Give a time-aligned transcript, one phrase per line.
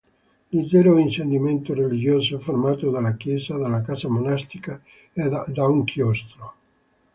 [0.47, 4.81] L'intero insediamento religioso è formato dalla chiesa, dalla casa monastica
[5.13, 6.53] e da un chiostro.